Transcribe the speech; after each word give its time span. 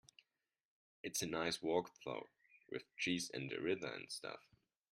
It's 1.03 1.21
a 1.21 1.27
nice 1.27 1.61
walk 1.61 1.91
though, 2.03 2.31
with 2.71 2.81
trees 2.97 3.29
and 3.31 3.53
a 3.53 3.61
river 3.61 3.85
and 3.85 4.11
stuff. 4.11 4.39